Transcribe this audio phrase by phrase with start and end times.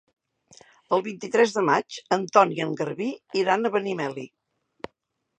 [0.95, 3.09] El vint-i-tres de maig en Ton i en Garbí
[3.43, 4.25] iran a Benimeli.